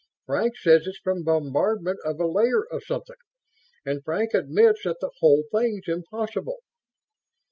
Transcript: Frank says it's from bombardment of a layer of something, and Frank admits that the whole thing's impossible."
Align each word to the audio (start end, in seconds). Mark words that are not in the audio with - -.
Frank 0.25 0.57
says 0.57 0.87
it's 0.87 0.97
from 0.97 1.23
bombardment 1.23 1.99
of 2.03 2.19
a 2.19 2.25
layer 2.25 2.63
of 2.71 2.83
something, 2.83 3.17
and 3.85 4.03
Frank 4.03 4.33
admits 4.33 4.81
that 4.83 4.99
the 4.99 5.11
whole 5.19 5.43
thing's 5.51 5.87
impossible." 5.87 6.61